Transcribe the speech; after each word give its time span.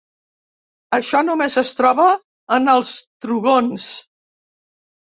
Això 0.97 1.21
només 1.27 1.59
es 1.63 1.75
troba 1.81 2.09
en 2.59 2.75
els 2.77 2.99
trogons. 3.27 3.89